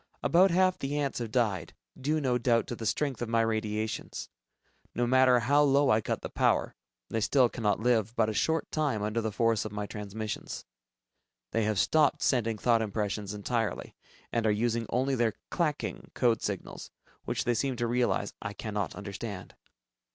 [0.23, 4.29] About half the ants have died, due no doubt to the strength of my radiations.
[4.95, 6.75] No matter how low I cut the power,
[7.11, 10.65] they still cannot live but a short time under the force of my transmissions.
[11.51, 13.95] They have stopped sending thought impressions entirely,
[14.31, 16.89] and are using only their "clacking" code signals,
[17.25, 19.55] which they seem to realize I cannot understand.